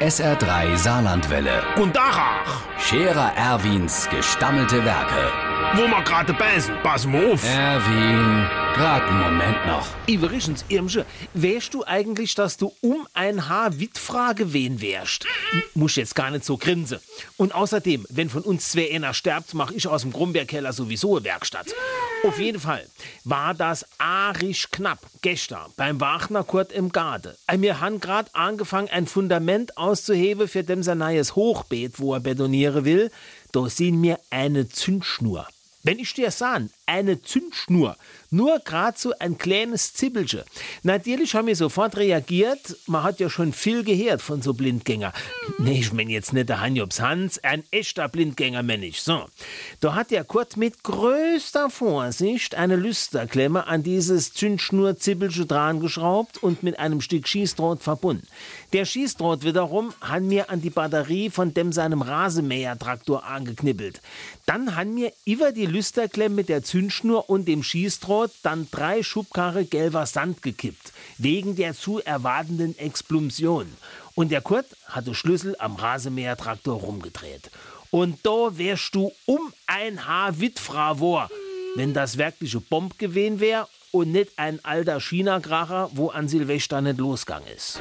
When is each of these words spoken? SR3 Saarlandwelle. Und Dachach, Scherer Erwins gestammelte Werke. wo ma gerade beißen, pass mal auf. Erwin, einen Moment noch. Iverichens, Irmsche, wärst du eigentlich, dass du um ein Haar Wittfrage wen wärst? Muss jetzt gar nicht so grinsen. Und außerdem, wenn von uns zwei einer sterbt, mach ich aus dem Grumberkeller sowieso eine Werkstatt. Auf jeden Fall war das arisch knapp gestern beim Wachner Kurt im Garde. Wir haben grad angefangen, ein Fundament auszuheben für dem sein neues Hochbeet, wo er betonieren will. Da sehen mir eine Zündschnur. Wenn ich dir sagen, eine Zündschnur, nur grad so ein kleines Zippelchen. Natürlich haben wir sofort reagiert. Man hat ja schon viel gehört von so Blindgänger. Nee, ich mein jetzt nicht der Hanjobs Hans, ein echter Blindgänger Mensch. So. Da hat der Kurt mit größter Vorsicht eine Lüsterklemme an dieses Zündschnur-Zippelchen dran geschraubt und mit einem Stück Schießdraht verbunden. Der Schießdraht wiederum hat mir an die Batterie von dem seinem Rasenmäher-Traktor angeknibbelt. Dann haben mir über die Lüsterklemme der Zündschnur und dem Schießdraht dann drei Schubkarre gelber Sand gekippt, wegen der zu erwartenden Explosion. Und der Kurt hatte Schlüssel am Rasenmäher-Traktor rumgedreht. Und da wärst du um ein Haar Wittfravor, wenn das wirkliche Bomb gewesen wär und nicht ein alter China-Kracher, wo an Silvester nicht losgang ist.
SR3 0.00 0.76
Saarlandwelle. 0.76 1.62
Und 1.76 1.96
Dachach, 1.96 2.62
Scherer 2.78 3.32
Erwins 3.36 4.08
gestammelte 4.08 4.84
Werke. 4.84 5.32
wo 5.74 5.88
ma 5.88 6.00
gerade 6.02 6.32
beißen, 6.32 6.72
pass 6.84 7.04
mal 7.04 7.32
auf. 7.32 7.42
Erwin, 7.44 8.46
einen 8.78 9.18
Moment 9.18 9.66
noch. 9.66 9.88
Iverichens, 10.06 10.64
Irmsche, 10.68 11.04
wärst 11.34 11.74
du 11.74 11.84
eigentlich, 11.84 12.36
dass 12.36 12.56
du 12.56 12.72
um 12.80 13.08
ein 13.12 13.48
Haar 13.48 13.80
Wittfrage 13.80 14.52
wen 14.52 14.80
wärst? 14.80 15.26
Muss 15.74 15.96
jetzt 15.96 16.14
gar 16.14 16.30
nicht 16.30 16.44
so 16.44 16.56
grinsen. 16.56 17.00
Und 17.36 17.54
außerdem, 17.54 18.06
wenn 18.08 18.30
von 18.30 18.42
uns 18.42 18.70
zwei 18.70 18.94
einer 18.94 19.14
sterbt, 19.14 19.52
mach 19.54 19.72
ich 19.72 19.88
aus 19.88 20.02
dem 20.02 20.12
Grumberkeller 20.12 20.72
sowieso 20.72 21.16
eine 21.16 21.24
Werkstatt. 21.24 21.74
Auf 22.24 22.38
jeden 22.38 22.60
Fall 22.60 22.86
war 23.24 23.52
das 23.52 23.84
arisch 23.98 24.70
knapp 24.70 25.00
gestern 25.22 25.72
beim 25.76 26.00
Wachner 26.00 26.44
Kurt 26.44 26.70
im 26.70 26.92
Garde. 26.92 27.36
Wir 27.52 27.80
haben 27.80 27.98
grad 27.98 28.32
angefangen, 28.34 28.88
ein 28.88 29.08
Fundament 29.08 29.76
auszuheben 29.76 30.46
für 30.46 30.62
dem 30.62 30.84
sein 30.84 30.98
neues 30.98 31.34
Hochbeet, 31.34 31.98
wo 31.98 32.14
er 32.14 32.20
betonieren 32.20 32.84
will. 32.84 33.10
Da 33.50 33.68
sehen 33.68 34.00
mir 34.00 34.20
eine 34.30 34.68
Zündschnur. 34.68 35.48
Wenn 35.82 35.98
ich 35.98 36.12
dir 36.14 36.30
sagen, 36.30 36.70
eine 36.88 37.20
Zündschnur, 37.22 37.96
nur 38.30 38.58
grad 38.60 38.98
so 38.98 39.12
ein 39.18 39.38
kleines 39.38 39.92
Zippelchen. 39.92 40.42
Natürlich 40.82 41.34
haben 41.34 41.46
wir 41.46 41.56
sofort 41.56 41.96
reagiert. 41.96 42.76
Man 42.86 43.02
hat 43.02 43.20
ja 43.20 43.30
schon 43.30 43.52
viel 43.52 43.84
gehört 43.84 44.22
von 44.22 44.42
so 44.42 44.54
Blindgänger. 44.54 45.12
Nee, 45.58 45.80
ich 45.80 45.92
mein 45.92 46.08
jetzt 46.08 46.32
nicht 46.32 46.48
der 46.48 46.60
Hanjobs 46.60 47.00
Hans, 47.00 47.42
ein 47.44 47.62
echter 47.70 48.08
Blindgänger 48.08 48.62
Mensch. 48.62 48.98
So. 48.98 49.26
Da 49.80 49.94
hat 49.94 50.10
der 50.10 50.24
Kurt 50.24 50.56
mit 50.56 50.82
größter 50.82 51.70
Vorsicht 51.70 52.54
eine 52.54 52.76
Lüsterklemme 52.76 53.66
an 53.66 53.82
dieses 53.82 54.32
Zündschnur-Zippelchen 54.32 55.48
dran 55.48 55.80
geschraubt 55.80 56.42
und 56.42 56.62
mit 56.62 56.78
einem 56.78 57.00
Stück 57.00 57.28
Schießdraht 57.28 57.82
verbunden. 57.82 58.26
Der 58.72 58.84
Schießdraht 58.84 59.44
wiederum 59.44 59.92
hat 60.00 60.22
mir 60.22 60.50
an 60.50 60.60
die 60.60 60.70
Batterie 60.70 61.30
von 61.30 61.54
dem 61.54 61.72
seinem 61.72 62.02
Rasenmäher-Traktor 62.02 63.24
angeknibbelt. 63.24 64.00
Dann 64.44 64.76
haben 64.76 64.94
mir 64.94 65.12
über 65.24 65.52
die 65.52 65.66
Lüsterklemme 65.66 66.44
der 66.44 66.62
Zündschnur 66.62 66.77
und 67.26 67.46
dem 67.46 67.62
Schießdraht 67.62 68.30
dann 68.42 68.68
drei 68.70 69.02
Schubkarre 69.02 69.64
gelber 69.64 70.06
Sand 70.06 70.42
gekippt, 70.42 70.92
wegen 71.18 71.56
der 71.56 71.74
zu 71.74 72.00
erwartenden 72.00 72.78
Explosion. 72.78 73.66
Und 74.14 74.30
der 74.30 74.40
Kurt 74.40 74.66
hatte 74.86 75.14
Schlüssel 75.14 75.56
am 75.58 75.76
Rasenmäher-Traktor 75.76 76.80
rumgedreht. 76.80 77.50
Und 77.90 78.18
da 78.24 78.58
wärst 78.58 78.94
du 78.94 79.12
um 79.26 79.52
ein 79.66 80.06
Haar 80.06 80.40
Wittfravor, 80.40 81.30
wenn 81.76 81.94
das 81.94 82.18
wirkliche 82.18 82.60
Bomb 82.60 82.98
gewesen 82.98 83.40
wär 83.40 83.68
und 83.92 84.12
nicht 84.12 84.32
ein 84.36 84.64
alter 84.64 85.00
China-Kracher, 85.00 85.90
wo 85.94 86.08
an 86.08 86.28
Silvester 86.28 86.80
nicht 86.80 86.98
losgang 86.98 87.42
ist. 87.54 87.80